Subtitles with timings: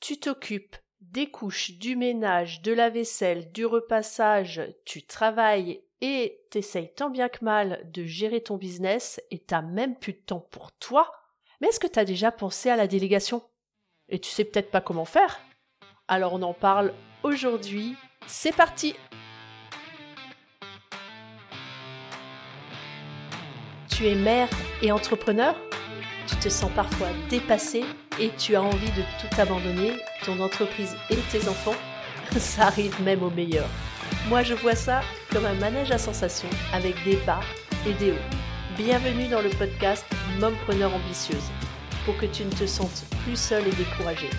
[0.00, 6.92] tu t'occupes des couches, du ménage, de la vaisselle, du repassage, tu travailles et t'essayes
[6.94, 10.72] tant bien que mal de gérer ton business et t'as même plus de temps pour
[10.72, 11.12] toi,
[11.60, 13.42] mais est-ce que t'as déjà pensé à la délégation?
[14.08, 15.40] Et tu sais peut-être pas comment faire?
[16.08, 17.94] Alors on en parle aujourd'hui.
[18.26, 18.94] C'est parti!
[23.90, 24.48] Tu es mère
[24.82, 25.54] et entrepreneur?
[26.30, 27.84] Tu te sens parfois dépassée
[28.20, 29.94] et tu as envie de tout abandonner,
[30.24, 31.74] ton entreprise et tes enfants
[32.38, 33.66] Ça arrive même au meilleur.
[34.28, 35.00] Moi je vois ça
[35.32, 37.40] comme un manège à sensations avec des bas
[37.84, 38.36] et des hauts.
[38.76, 40.06] Bienvenue dans le podcast
[40.38, 41.50] Mompreneur ambitieuse
[42.04, 44.30] pour que tu ne te sentes plus seule et découragée.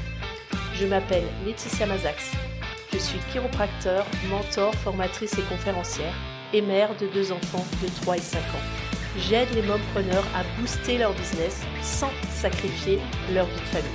[0.76, 2.31] Je m'appelle Laetitia Mazax.
[2.93, 6.13] Je suis chiropracteur, mentor, formatrice et conférencière
[6.53, 8.80] et mère de deux enfants de 3 et 5 ans.
[9.17, 12.97] J'aide les mompreneurs à booster leur business sans sacrifier
[13.34, 13.91] leur vie de famille.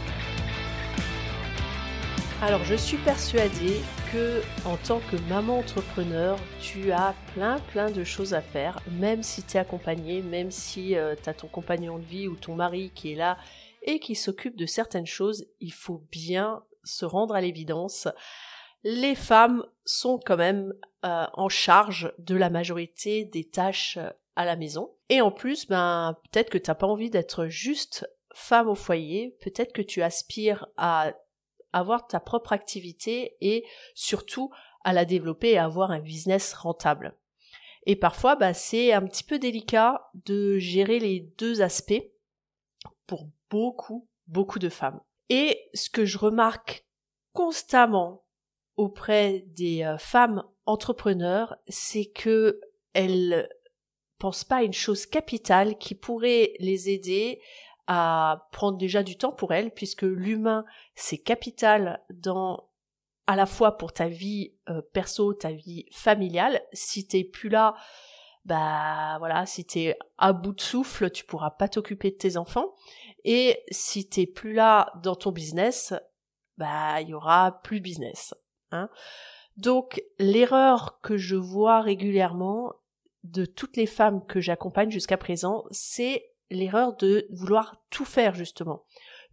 [2.43, 3.81] Alors je suis persuadée
[4.13, 9.23] que en tant que maman entrepreneur, tu as plein plein de choses à faire, même
[9.23, 12.55] si tu es accompagnée, même si euh, tu as ton compagnon de vie ou ton
[12.55, 13.39] mari qui est là
[13.81, 18.07] et qui s'occupe de certaines choses, il faut bien se rendre à l'évidence.
[18.85, 20.75] Les femmes sont quand même
[21.07, 24.95] euh, en charge de la majorité des tâches euh, à la maison.
[25.09, 29.73] Et en plus, ben peut-être que t'as pas envie d'être juste femme au foyer, peut-être
[29.73, 31.15] que tu aspires à
[31.73, 34.51] avoir ta propre activité et surtout
[34.85, 37.17] à la développer et avoir un business rentable.
[37.87, 42.11] Et parfois, bah, c'est un petit peu délicat de gérer les deux aspects
[43.07, 45.01] pour beaucoup, beaucoup de femmes.
[45.29, 46.85] Et ce que je remarque
[47.33, 48.25] constamment
[48.77, 52.61] auprès des euh, femmes entrepreneurs, c'est que
[52.93, 53.49] elles
[54.19, 57.41] pensent pas à une chose capitale qui pourrait les aider
[57.87, 60.65] à prendre déjà du temps pour elles, puisque l'humain,
[60.95, 62.69] c'est capital dans
[63.27, 66.63] à la fois pour ta vie euh, perso, ta vie familiale.
[66.73, 67.75] Si t'es plus là,
[68.45, 72.75] bah voilà, si t'es à bout de souffle, tu pourras pas t'occuper de tes enfants.
[73.25, 75.93] Et si t'es plus là dans ton business,
[76.57, 78.35] bah il y aura plus business.
[78.71, 78.89] Hein.
[79.57, 82.75] Donc l'erreur que je vois régulièrement
[83.33, 88.85] de toutes les femmes que j'accompagne jusqu'à présent, c'est l'erreur de vouloir tout faire justement,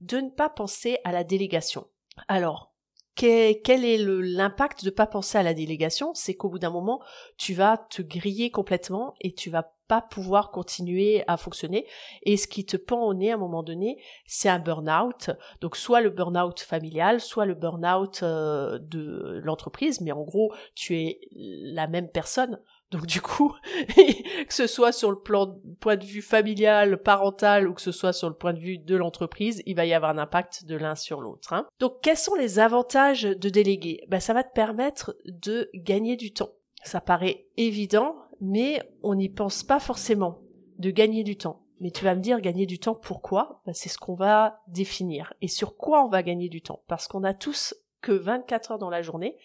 [0.02, 1.88] de ne pas penser à la délégation.
[2.28, 2.74] Alors,
[3.16, 6.14] quel est l'impact de pas penser à la délégation?
[6.16, 7.00] C'est qu'au bout d'un moment,
[7.38, 11.86] tu vas te griller complètement et tu vas pas pouvoir continuer à fonctionner.
[12.24, 15.30] Et ce qui te pend au nez à un moment donné, c'est un burn-out.
[15.62, 20.02] Donc soit le burn-out familial, soit le burn-out euh, de l'entreprise.
[20.02, 22.60] Mais en gros, tu es la même personne
[22.94, 23.56] donc du coup,
[23.96, 28.14] que ce soit sur le plan point de vue familial, parental ou que ce soit
[28.14, 30.94] sur le point de vue de l'entreprise, il va y avoir un impact de l'un
[30.94, 31.54] sur l'autre.
[31.54, 31.66] Hein.
[31.80, 34.06] Donc quels sont les avantages de déléguer?
[34.10, 36.52] Ben, Ça va te permettre de gagner du temps.
[36.84, 40.42] Ça paraît évident, mais on n'y pense pas forcément
[40.78, 41.64] de gagner du temps.
[41.80, 43.64] Mais tu vas me dire gagner du temps pourquoi?
[43.66, 45.34] Ben, C'est ce qu'on va définir.
[45.42, 46.84] Et sur quoi on va gagner du temps?
[46.88, 49.36] Parce qu'on a tous que 24 heures dans la journée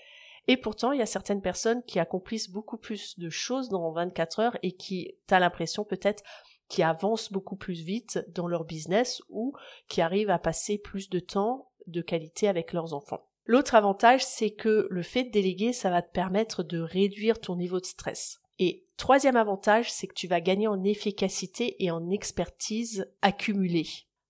[0.49, 4.41] et pourtant, il y a certaines personnes qui accomplissent beaucoup plus de choses dans 24
[4.41, 6.23] heures et qui, t'as l'impression peut-être,
[6.69, 9.53] qui avancent beaucoup plus vite dans leur business ou
[9.89, 13.27] qui arrivent à passer plus de temps de qualité avec leurs enfants.
[13.45, 17.57] L'autre avantage, c'est que le fait de déléguer, ça va te permettre de réduire ton
[17.57, 18.41] niveau de stress.
[18.59, 23.87] Et troisième avantage, c'est que tu vas gagner en efficacité et en expertise accumulée.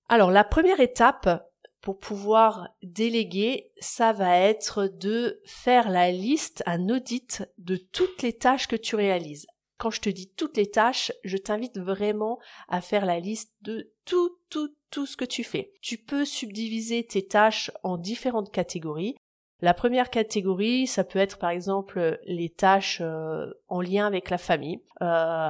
[0.08, 1.48] Alors la première étape,
[1.80, 8.32] pour pouvoir déléguer, ça va être de faire la liste, un audit de toutes les
[8.32, 9.46] tâches que tu réalises.
[9.78, 13.92] Quand je te dis toutes les tâches, je t'invite vraiment à faire la liste de
[14.04, 15.72] tout, tout, tout ce que tu fais.
[15.80, 19.14] Tu peux subdiviser tes tâches en différentes catégories.
[19.60, 24.38] La première catégorie, ça peut être par exemple les tâches euh, en lien avec la
[24.38, 25.04] famille, euh,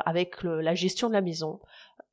[0.05, 1.61] avec la gestion de la maison,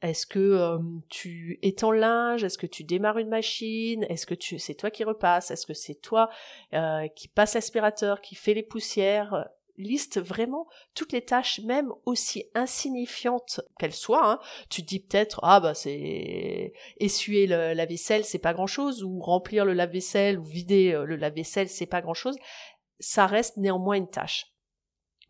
[0.06, 0.78] est-ce que euh,
[1.10, 2.44] tu étends le linge?
[2.44, 4.04] Est-ce que tu démarres une machine?
[4.04, 6.30] Est-ce que tu c'est toi qui repasse Est-ce que c'est toi
[6.74, 9.48] euh, qui passe l'aspirateur, qui fait les poussières?
[9.78, 14.32] Liste vraiment toutes les tâches, même aussi insignifiantes qu'elles soient.
[14.32, 14.40] Hein.
[14.70, 19.20] Tu dis peut-être ah bah c'est essuyer le, la vaisselle, c'est pas grand chose, ou
[19.20, 22.38] remplir le lave-vaisselle ou vider euh, le lave-vaisselle, c'est pas grand chose.
[23.00, 24.46] Ça reste néanmoins une tâche.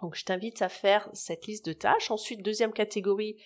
[0.01, 2.11] Donc je t'invite à faire cette liste de tâches.
[2.11, 3.37] Ensuite, deuxième catégorie,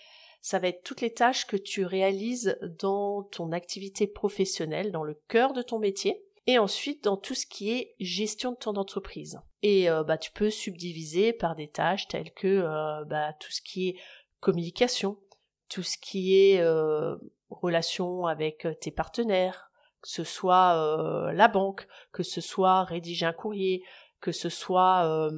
[0.42, 5.22] ça va être toutes les tâches que tu réalises dans ton activité professionnelle, dans le
[5.28, 9.40] cœur de ton métier, et ensuite dans tout ce qui est gestion de ton entreprise.
[9.62, 13.62] Et euh, bah, tu peux subdiviser par des tâches telles que euh, bah, tout ce
[13.62, 13.96] qui est
[14.40, 15.18] communication,
[15.70, 17.16] tout ce qui est euh,
[17.50, 19.72] relation avec tes partenaires,
[20.02, 23.84] que ce soit la banque, que ce soit rédiger un courrier,
[24.22, 25.30] que ce soit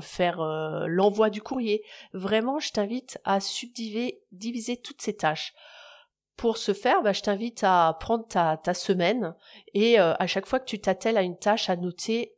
[0.00, 0.40] faire
[0.86, 1.84] l'envoi du courrier.
[2.14, 5.52] Vraiment, je t'invite à subdiviser diviser toutes ces tâches.
[6.36, 9.34] Pour ce faire, bah, je t'invite à prendre ta, semaine
[9.72, 12.34] et à chaque fois que tu t'attelles à une tâche, à noter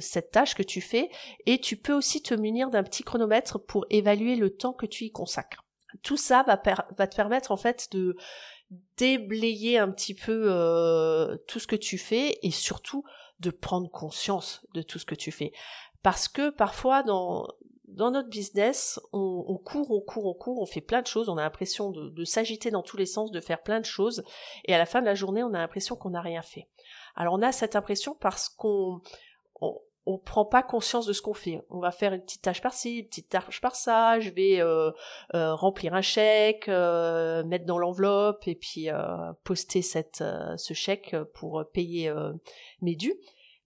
[0.00, 1.10] cette tâche que tu fais
[1.46, 5.04] et tu peux aussi te munir d'un petit chronomètre pour évaluer le temps que tu
[5.04, 5.64] y consacres.
[6.02, 6.60] Tout ça va,
[6.96, 8.16] va te permettre en fait de
[8.96, 13.04] déblayer un petit peu euh, tout ce que tu fais et surtout
[13.40, 15.52] de prendre conscience de tout ce que tu fais.
[16.02, 17.46] Parce que parfois dans,
[17.96, 21.38] dans notre business, on, court, on court, on court, on fait plein de choses, on
[21.38, 24.22] a l'impression de, s'agiter dans tous les sens, de faire plein de choses,
[24.66, 26.68] et à la fin de la journée, on a l'impression qu'on n'a rien fait.
[27.16, 29.00] Alors on a cette impression parce qu'on
[29.62, 31.64] on, prend pas conscience de ce qu'on fait.
[31.70, 34.92] On va faire une petite tâche par-ci, une petite tâche par-ça, je vais euh,
[35.34, 38.88] euh, remplir un chèque, euh, mettre dans l'enveloppe et puis
[39.42, 42.12] poster ce chèque pour payer
[42.82, 43.18] mes dus.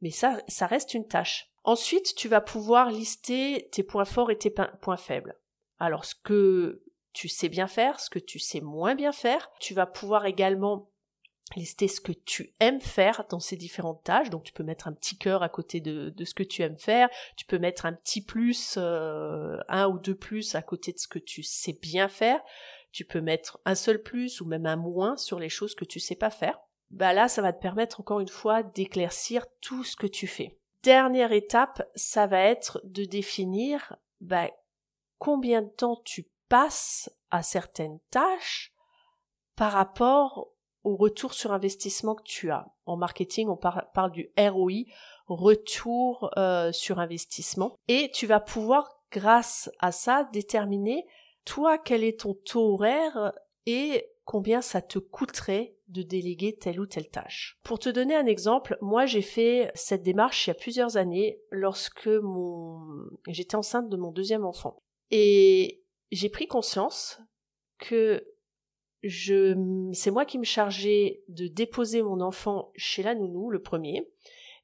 [0.03, 1.50] Mais ça, ça reste une tâche.
[1.65, 5.37] Ensuite, tu vas pouvoir lister tes points forts et tes points faibles.
[5.79, 9.75] Alors, ce que tu sais bien faire, ce que tu sais moins bien faire, tu
[9.75, 10.91] vas pouvoir également
[11.57, 14.31] lister ce que tu aimes faire dans ces différentes tâches.
[14.31, 17.09] Donc tu peux mettre un petit cœur à côté de, ce que tu aimes faire.
[17.37, 21.09] Tu peux mettre un petit plus, euh, un ou deux plus à côté de ce
[21.09, 22.41] que tu sais bien faire.
[22.93, 26.01] Tu peux mettre un seul plus ou même un moins sur les choses que tu
[26.01, 26.59] sais pas faire.
[26.91, 30.59] Bah là, ça va te permettre encore une fois d'éclaircir tout ce que tu fais.
[30.83, 34.51] Dernière étape, ça va être de définir bah,
[35.19, 38.73] combien de temps tu passes à certaines tâches
[39.57, 40.49] par rapport
[40.83, 42.67] au retour sur investissement que tu as.
[42.87, 44.85] En marketing, on parle du ROI,
[45.27, 47.77] retour euh, sur investissement.
[47.89, 51.07] Et tu vas pouvoir, grâce à ça, déterminer,
[51.45, 53.33] toi, quel est ton taux horaire
[53.67, 57.59] et combien ça te coûterait de déléguer telle ou telle tâche.
[57.65, 61.41] Pour te donner un exemple, moi j'ai fait cette démarche il y a plusieurs années
[61.51, 62.09] lorsque
[63.27, 64.83] j'étais enceinte de mon deuxième enfant.
[65.11, 67.21] Et j'ai pris conscience
[67.79, 68.25] que
[69.03, 74.07] c'est moi qui me chargeais de déposer mon enfant chez la nounou, le premier,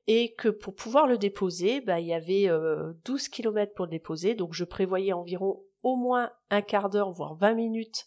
[0.06, 3.90] et que pour pouvoir le déposer, bah, il y avait 12 euh, km pour le
[3.90, 8.06] déposer, donc je prévoyais environ au moins un quart d'heure, voire 20 minutes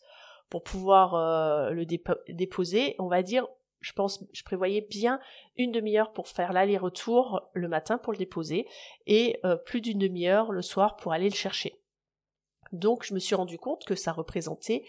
[0.49, 2.95] pour pouvoir euh, le déposer.
[2.99, 3.47] On va dire,
[3.81, 5.19] je pense, je prévoyais bien
[5.55, 8.67] une demi-heure pour faire l'aller-retour le matin pour le déposer,
[9.05, 11.81] et euh, plus d'une demi-heure le soir pour aller le chercher.
[12.71, 14.83] Donc je me suis rendu compte que ça représentait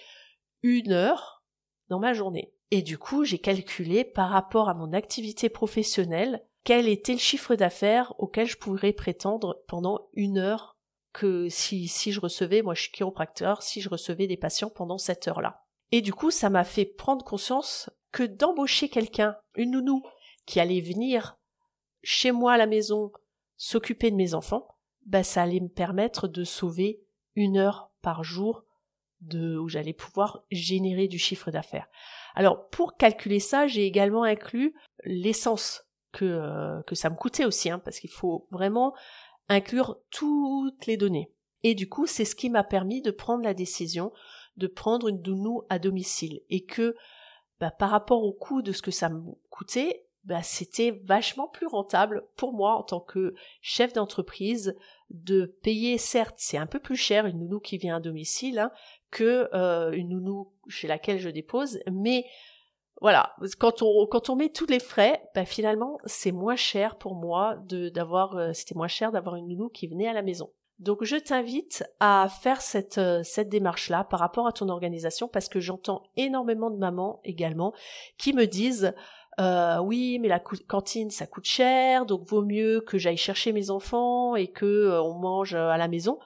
[0.62, 1.45] une heure
[1.89, 2.53] dans ma journée.
[2.71, 7.55] Et du coup, j'ai calculé par rapport à mon activité professionnelle quel était le chiffre
[7.55, 10.77] d'affaires auquel je pourrais prétendre pendant une heure
[11.12, 15.27] que si, je recevais, moi je suis chiropracteur, si je recevais des patients pendant cette
[15.29, 15.65] heure-là.
[15.93, 20.03] Et du coup, ça m'a fait prendre conscience que d'embaucher quelqu'un, une nounou,
[20.47, 21.37] qui allait venir
[22.03, 23.12] chez moi à la maison
[23.57, 24.67] s'occuper de mes enfants,
[25.07, 27.03] bah ça allait me permettre de sauver
[27.35, 28.65] une heure par jour
[29.35, 31.87] où j'allais pouvoir générer du chiffre d'affaires.
[32.35, 34.75] Alors pour calculer ça, j'ai également inclus
[35.05, 38.95] l'essence que, euh, ça me coûtait aussi, hein, parce qu'il faut vraiment
[39.50, 41.31] inclure toutes les données.
[41.62, 44.12] Et du coup, c'est ce qui m'a permis de prendre la décision
[44.56, 46.97] de prendre une dounou à domicile et que
[47.61, 51.67] bah, par rapport au coût de ce que ça me coûtait, bah, c'était vachement plus
[51.67, 54.77] rentable pour moi en tant que chef d'entreprise
[55.08, 58.70] de payer, certes, c'est un peu plus cher une nounou qui vient à domicile hein,
[59.10, 62.27] que euh, une nounou chez laquelle je dépose, mais
[63.01, 67.15] voilà, quand on quand on met tous les frais, bah, finalement c'est moins cher pour
[67.15, 70.51] moi de d'avoir euh, c'était moins cher d'avoir une nounou qui venait à la maison.
[70.81, 75.29] Donc je t'invite à faire cette euh, cette démarche là par rapport à ton organisation
[75.29, 77.75] parce que j'entends énormément de mamans également
[78.17, 78.95] qui me disent
[79.41, 83.71] euh, oui, mais la cantine ça coûte cher, donc vaut mieux que j'aille chercher mes
[83.71, 86.19] enfants et que euh, on mange à la maison.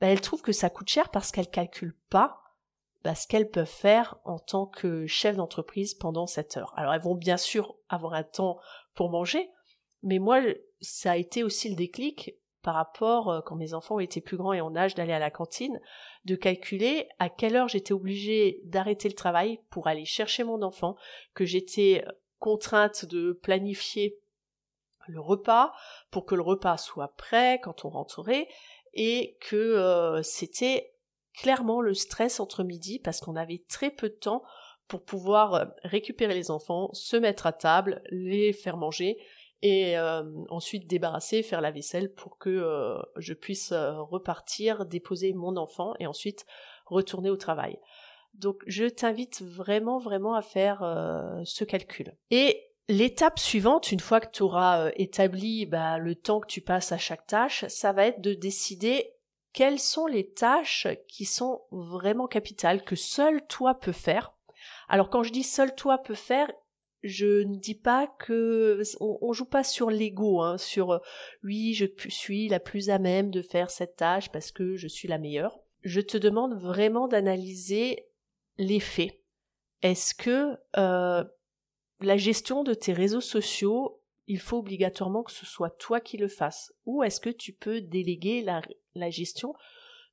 [0.00, 2.41] Ben, elles trouvent que ça coûte cher parce qu'elles calculent pas
[3.04, 6.72] ce qu'elles peuvent faire en tant que chef d'entreprise pendant cette heure.
[6.76, 8.58] Alors elles vont bien sûr avoir un temps
[8.94, 9.50] pour manger,
[10.02, 10.40] mais moi
[10.80, 14.60] ça a été aussi le déclic par rapport quand mes enfants étaient plus grands et
[14.60, 15.80] en âge d'aller à la cantine,
[16.24, 20.96] de calculer à quelle heure j'étais obligée d'arrêter le travail pour aller chercher mon enfant,
[21.34, 22.04] que j'étais
[22.38, 24.18] contrainte de planifier
[25.08, 25.72] le repas
[26.10, 28.48] pour que le repas soit prêt quand on rentrerait
[28.94, 30.91] et que euh, c'était
[31.34, 34.42] clairement le stress entre midi parce qu'on avait très peu de temps
[34.88, 39.18] pour pouvoir euh, récupérer les enfants, se mettre à table, les faire manger
[39.62, 45.94] et euh, ensuite débarrasser, faire la vaisselle pour que je puisse repartir, déposer mon enfant
[46.00, 46.44] et ensuite
[46.86, 47.78] retourner au travail.
[48.34, 52.16] Donc je t'invite vraiment vraiment à faire euh, ce calcul.
[52.30, 56.60] Et l'étape suivante, une fois que tu auras euh, établi bah, le temps que tu
[56.60, 59.11] passes à chaque tâche, ça va être de décider
[59.52, 64.32] quelles sont les tâches qui sont vraiment capitales, que seul toi peux faire?
[64.88, 66.50] Alors quand je dis seul toi peux faire,
[67.02, 71.00] je ne dis pas que on, joue pas sur l'ego, hein, sur
[71.42, 75.08] oui je suis la plus à même de faire cette tâche parce que je suis
[75.08, 75.58] la meilleure.
[75.82, 78.06] Je te demande vraiment d'analyser
[78.56, 79.18] les faits.
[79.82, 81.24] Est-ce que euh,
[82.00, 86.28] la gestion de tes réseaux sociaux, il faut obligatoirement que ce soit toi qui le
[86.28, 89.54] fasses, ou est-ce que tu peux déléguer la, gestion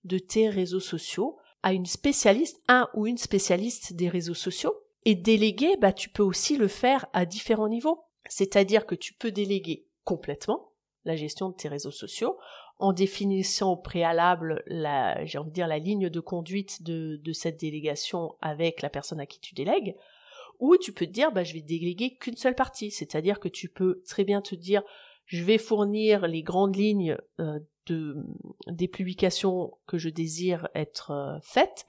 [0.03, 4.73] de tes réseaux sociaux à une spécialiste, un ou une spécialiste des réseaux sociaux?
[5.05, 8.03] Et déléguer, bah, tu peux aussi le faire à différents niveaux.
[8.27, 10.73] C'est-à-dire que tu peux déléguer complètement
[11.05, 12.37] la gestion de tes réseaux sociaux
[12.77, 17.59] en définissant au préalable la, j'ai envie dire, la ligne de conduite de, de cette
[17.59, 19.95] délégation avec la personne à qui tu délègues.
[20.59, 22.91] Ou tu peux te dire, bah, je vais déléguer qu'une seule partie.
[22.91, 24.83] C'est-à-dire que tu peux très bien te dire,
[25.25, 28.17] je vais fournir les grandes lignes euh, de,
[28.67, 31.85] des publications que je désire être euh, faites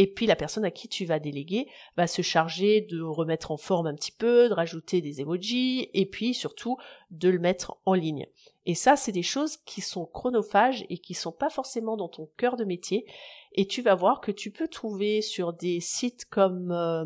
[0.00, 3.56] et puis la personne à qui tu vas déléguer va se charger de remettre en
[3.56, 6.76] forme un petit peu, de rajouter des emojis, et puis surtout
[7.10, 8.28] de le mettre en ligne.
[8.64, 12.30] Et ça, c'est des choses qui sont chronophages et qui sont pas forcément dans ton
[12.36, 13.06] cœur de métier.
[13.54, 17.04] Et tu vas voir que tu peux trouver sur des sites comme euh,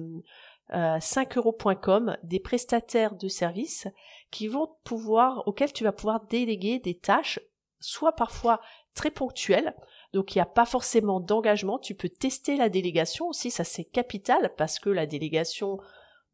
[0.71, 3.89] 5euros.com euh, des prestataires de services
[4.31, 7.41] qui vont pouvoir, auxquels tu vas pouvoir déléguer des tâches,
[7.81, 8.61] soit parfois
[8.95, 9.75] très ponctuelles,
[10.13, 11.79] donc il n'y a pas forcément d'engagement.
[11.79, 15.79] Tu peux tester la délégation aussi, ça c'est capital parce que la délégation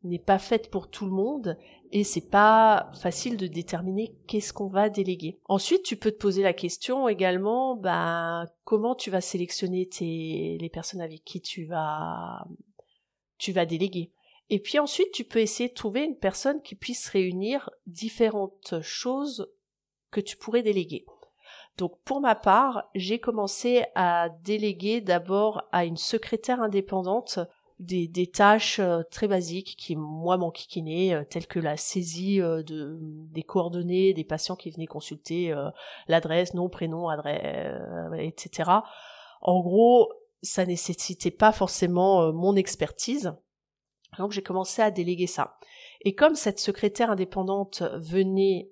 [0.04, 1.56] n'est pas faite pour tout le monde
[1.90, 5.40] et c'est pas facile de déterminer qu'est-ce qu'on va déléguer.
[5.46, 10.68] Ensuite, tu peux te poser la question également, ben, comment tu vas sélectionner tes, les
[10.68, 12.46] personnes avec qui tu vas,
[13.38, 14.12] tu vas déléguer.
[14.50, 19.50] Et puis ensuite, tu peux essayer de trouver une personne qui puisse réunir différentes choses
[20.10, 21.04] que tu pourrais déléguer.
[21.76, 27.38] Donc pour ma part, j'ai commencé à déléguer d'abord à une secrétaire indépendante
[27.78, 32.98] des, tâches euh, très basiques qui moi m'enquiquinaient, euh, telles que la saisie euh, de,
[33.00, 35.54] des coordonnées des patients qui venaient consulter,
[36.08, 37.78] l'adresse, nom, prénom, adresse,
[38.18, 38.70] etc.
[39.40, 40.12] En gros,
[40.42, 43.34] ça nécessitait pas forcément mon expertise.
[44.16, 45.58] Donc j'ai commencé à déléguer ça.
[46.02, 48.70] Et comme cette secrétaire indépendante venait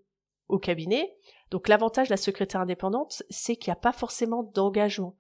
[0.49, 1.17] au cabinet,
[1.51, 5.17] donc l'avantage de la secrétaire indépendante, c'est qu'il n'y a pas forcément d'engagement.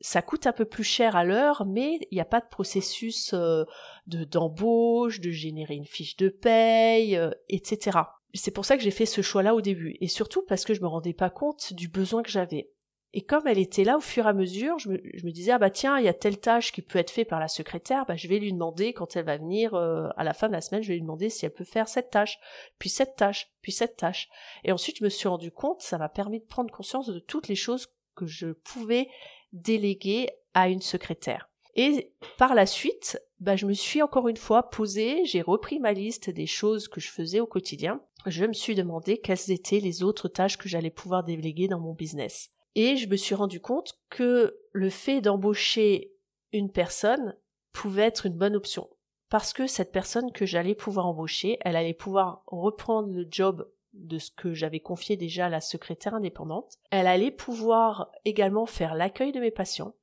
[0.00, 3.34] Ça coûte un peu plus cher à l'heure, mais il n'y a pas de processus
[3.34, 3.64] euh,
[4.08, 7.98] de d'embauche, de générer une fiche de paye, euh, etc.
[8.34, 10.80] C'est pour ça que j'ai fait ce choix-là au début, et surtout parce que je
[10.80, 12.72] me rendais pas compte du besoin que j'avais.
[13.14, 15.70] Et comme elle était là au fur et à mesure, je me, disais, ah bah
[15.70, 18.26] tiens, il y a telle tâche qui peut être faite par la secrétaire, bah je
[18.26, 20.88] vais lui demander, quand elle va venir euh, à la fin de la semaine, je
[20.88, 22.38] vais lui demander si elle peut faire cette tâche,
[22.78, 24.30] puis cette tâche, puis cette tâche.
[24.64, 27.48] Et ensuite, je me suis rendu compte, ça m'a permis de prendre conscience de toutes
[27.48, 29.08] les choses que je pouvais
[29.52, 31.50] déléguer à une secrétaire.
[31.74, 35.92] Et par la suite, bah, je me suis encore une fois posée, j'ai repris ma
[35.92, 38.00] liste des choses que je faisais au quotidien.
[38.26, 41.94] Je me suis demandé quelles étaient les autres tâches que j'allais pouvoir déléguer dans mon
[41.94, 42.50] business.
[42.74, 46.12] Et je me suis rendu compte que le fait d'embaucher
[46.52, 47.36] une personne
[47.72, 48.88] pouvait être une bonne option.
[49.28, 54.18] Parce que cette personne que j'allais pouvoir embaucher, elle allait pouvoir reprendre le job de
[54.18, 56.78] ce que j'avais confié déjà à la secrétaire indépendante.
[56.90, 59.94] Elle allait pouvoir également faire l'accueil de mes patients.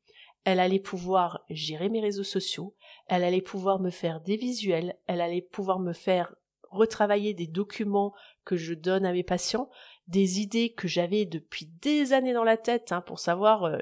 [0.46, 2.76] Elle allait pouvoir gérer mes réseaux sociaux.
[3.08, 4.98] Elle allait pouvoir me faire des visuels.
[5.08, 6.36] Elle allait pouvoir me faire
[6.70, 8.14] retravailler des documents
[8.46, 9.70] que je donne à mes patients
[10.10, 13.78] des idées que j'avais depuis des années dans la tête, hein, pour savoir, euh,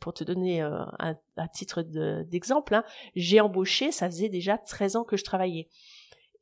[0.00, 1.16] pour te donner euh, un,
[1.48, 2.84] titre d'exemple, hein,
[3.14, 5.68] j'ai embauché, ça faisait déjà 13 ans que je travaillais.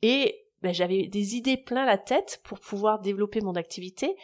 [0.01, 4.17] Et ben, j'avais des idées plein la tête pour pouvoir développer mon activité,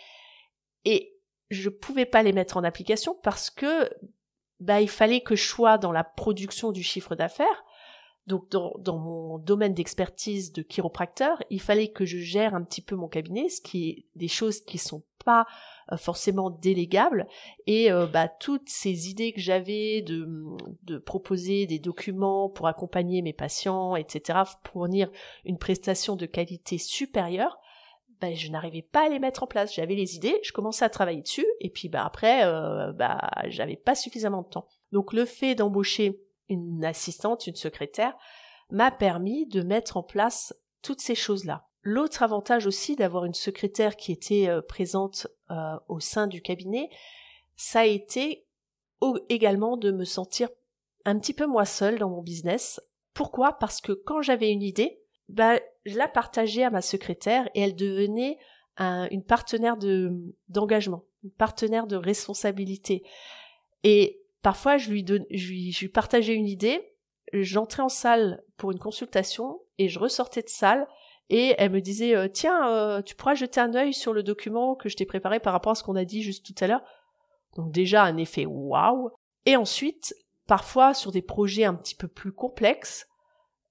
[0.87, 1.15] et
[1.51, 3.91] je pouvais pas les mettre en application parce que
[4.61, 7.64] ben, il fallait que je sois dans la production du chiffre d'affaires,
[8.27, 12.81] donc dans, dans mon domaine d'expertise de chiropracteur, il fallait que je gère un petit
[12.81, 15.47] peu mon cabinet, ce qui est des choses qui sont pas
[15.93, 17.27] euh, forcément délégables
[17.67, 20.27] et euh, bah, toutes ces idées que j'avais de,
[20.83, 24.41] de proposer des documents pour accompagner mes patients, etc.,
[24.71, 25.11] fournir
[25.45, 27.59] une prestation de qualité supérieure,
[28.21, 29.75] bah, je n'arrivais pas à les mettre en place.
[29.75, 33.77] J'avais les idées, je commençais à travailler dessus et puis bah après euh, bah j'avais
[33.77, 34.67] pas suffisamment de temps.
[34.93, 38.15] Donc le fait d'embaucher une assistante, une secrétaire,
[38.71, 41.67] m'a permis de mettre en place toutes ces choses-là.
[41.83, 46.89] L'autre avantage aussi d'avoir une secrétaire qui était euh, présente euh, au sein du cabinet,
[47.57, 48.47] ça a été
[49.29, 50.49] également de me sentir
[51.05, 52.81] un petit peu moi seule dans mon business.
[53.13, 53.53] Pourquoi?
[53.59, 54.99] Parce que quand j'avais une idée,
[55.29, 58.39] bah, je la partageais à ma secrétaire et elle devenait
[58.79, 63.05] une partenaire de d'engagement, une partenaire de responsabilité.
[63.85, 66.95] Et parfois, je lui, donne, je lui, je lui partageais une idée,
[67.33, 70.87] j'entrais en salle pour une consultation et je ressortais de salle
[71.31, 74.75] et elle me disait euh, tiens euh, tu pourras jeter un œil sur le document
[74.75, 76.83] que je t'ai préparé par rapport à ce qu'on a dit juste tout à l'heure
[77.57, 79.11] donc déjà un effet waouh.
[79.47, 80.15] Et ensuite
[80.47, 83.07] parfois sur des projets un petit peu plus complexes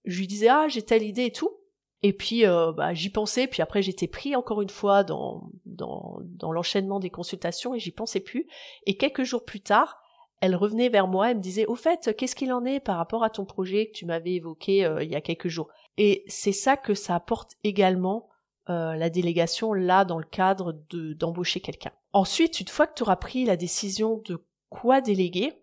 [0.04, 1.56] je lui disais ah j'ai telle idée et tout
[2.02, 6.18] et puis euh, bah, j'y pensais puis après j'étais pris encore une fois dans dans,
[6.22, 8.48] dans l'enchaînement des consultations et j'y pensais plus.
[8.88, 10.03] Et quelques jours plus tard
[10.44, 13.24] elle revenait vers moi et me disait au fait qu'est-ce qu'il en est par rapport
[13.24, 15.70] à ton projet que tu m'avais évoqué il y a quelques jours?
[15.98, 18.28] Et c'est ça que ça apporte également
[18.70, 21.92] euh, la délégation là dans le cadre de d'embaucher quelqu'un.
[22.12, 25.54] Ensuite, une fois que tu auras pris la décision de quoi déléguer,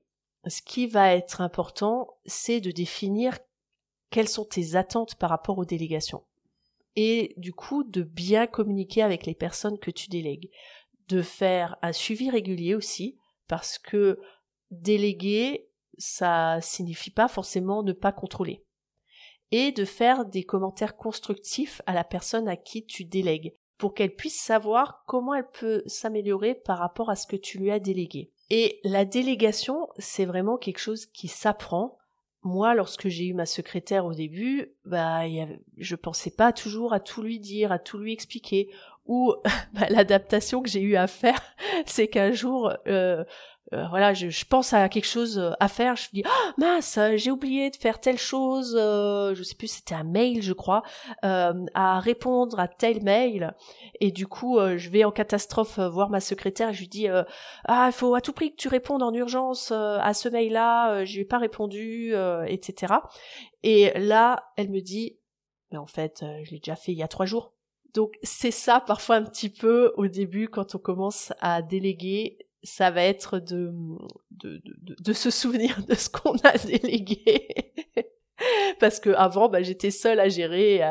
[0.46, 3.38] ce qui va être important, c'est de définir
[4.10, 6.24] quelles sont tes attentes par rapport aux délégations.
[6.96, 10.50] Et du coup, de bien communiquer avec les personnes que tu délègues.
[11.08, 13.18] De faire un suivi régulier aussi,
[13.48, 14.20] parce que
[14.70, 18.64] déléguer, ça signifie pas forcément ne pas contrôler
[19.52, 24.14] et de faire des commentaires constructifs à la personne à qui tu délègues pour qu'elle
[24.14, 28.30] puisse savoir comment elle peut s'améliorer par rapport à ce que tu lui as délégué.
[28.50, 31.96] Et la délégation, c'est vraiment quelque chose qui s'apprend.
[32.42, 35.22] Moi, lorsque j'ai eu ma secrétaire au début, bah,
[35.78, 38.70] je pensais pas toujours à tout lui dire, à tout lui expliquer.
[39.06, 39.34] Ou
[39.72, 41.40] bah, l'adaptation que j'ai eu à faire,
[41.86, 43.24] c'est qu'un jour, euh,
[43.72, 46.50] euh, voilà, je, je, pense à quelque chose euh, à faire, je me dis oh,
[46.58, 50.42] mince, euh, j'ai oublié de faire telle chose, euh, je sais plus, c'était un mail,
[50.42, 50.82] je crois,
[51.24, 53.54] euh, à répondre à tel mail,
[54.00, 57.92] et du coup, je vais en catastrophe voir ma secrétaire, je lui dis ah, il
[57.92, 62.14] faut à tout prix que tu répondes en urgence à ce mail-là, je pas répondu,
[62.46, 62.94] etc.
[63.62, 65.18] Et là, elle me dit
[65.70, 67.52] mais en fait, je l'ai déjà fait il y a trois jours.
[67.94, 72.90] Donc c'est ça parfois un petit peu au début quand on commence à déléguer, ça
[72.90, 73.72] va être de,
[74.30, 77.48] de, de, de se souvenir de ce qu'on a délégué.
[78.78, 80.82] Parce que avant, bah, j'étais seule à gérer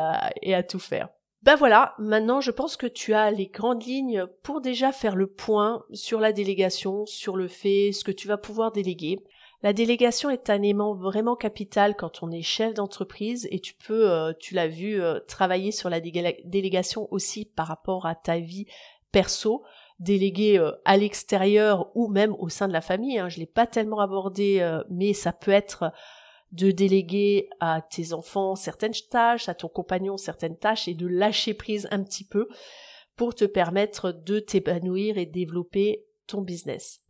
[0.41, 1.09] et à, tout faire.
[1.41, 5.27] Ben voilà, maintenant je pense que tu as les grandes lignes pour déjà faire le
[5.27, 9.19] point sur la délégation, sur le fait, ce que tu vas pouvoir déléguer.
[9.63, 14.09] La délégation est un aimant vraiment capital quand on est chef d'entreprise et tu peux,
[14.09, 18.67] euh, tu l'as vu, euh, travailler sur la délégation aussi par rapport à ta vie
[19.11, 19.63] perso
[19.99, 23.19] déléguer euh, à l'extérieur ou même au sein de la famille.
[23.19, 23.29] Hein.
[23.29, 25.91] Je l'ai pas tellement abordé, euh, mais ça peut être
[26.51, 31.53] de déléguer à tes enfants certaines tâches, à ton compagnon certaines tâches et de lâcher
[31.53, 32.47] prise un petit peu
[33.15, 37.01] pour te permettre de t'épanouir et développer ton business.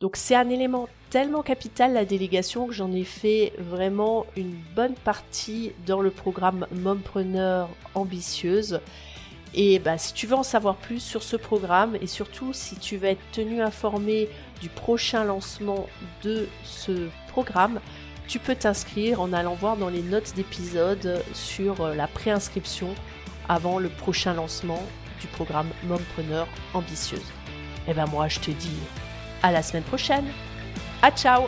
[0.00, 4.94] Donc c'est un élément tellement capital la délégation que j'en ai fait vraiment une bonne
[4.94, 8.80] partie dans le programme Mompreneur ambitieuse
[9.54, 12.96] et bah, si tu veux en savoir plus sur ce programme et surtout si tu
[12.96, 14.28] veux être tenu informé
[14.60, 15.86] du prochain lancement
[16.22, 17.80] de ce programme,
[18.26, 22.94] tu peux t'inscrire en allant voir dans les notes d'épisode sur euh, la préinscription
[23.48, 24.82] avant le prochain lancement
[25.20, 27.32] du programme Mompreneur ambitieuse.
[27.88, 28.78] Et ben moi je te dis
[29.42, 30.26] à la semaine prochaine.
[31.00, 31.44] À ciao